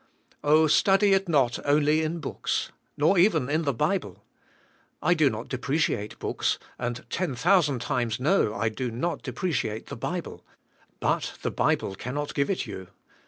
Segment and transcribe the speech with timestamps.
[0.43, 0.65] Oh!
[0.65, 4.25] study it not only in books, nor even in the Bible.
[4.99, 9.95] I do not depreciate books, and ten thousand times, no, I do not depreciate the
[9.95, 10.43] Bible,
[10.99, 12.87] but the Bible cannot give it you.